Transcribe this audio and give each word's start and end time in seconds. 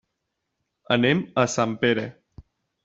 Anem 0.97 1.23
a 1.43 1.45
Sempere. 1.59 2.11